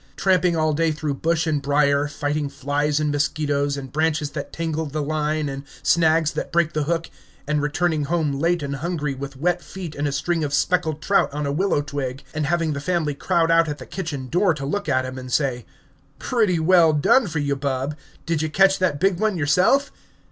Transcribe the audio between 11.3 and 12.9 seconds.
on a willow twig, and having the